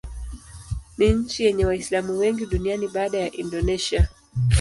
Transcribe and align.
Ni 0.97 1.09
nchi 1.13 1.43
yenye 1.43 1.65
Waislamu 1.65 2.17
wengi 2.19 2.45
duniani 2.45 2.87
baada 2.87 3.17
ya 3.19 3.31
Indonesia. 3.31 4.07